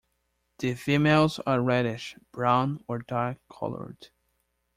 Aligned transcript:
The 0.57 0.73
females 0.73 1.37
are 1.45 1.61
reddish-brown 1.61 2.83
or 2.87 2.97
dark-colored. 3.03 4.07